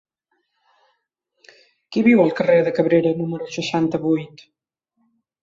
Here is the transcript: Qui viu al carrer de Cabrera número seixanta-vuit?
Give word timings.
Qui 1.89 2.03
viu 2.07 2.23
al 2.23 2.33
carrer 2.41 2.57
de 2.69 2.73
Cabrera 2.79 3.13
número 3.21 3.51
seixanta-vuit? 3.59 4.45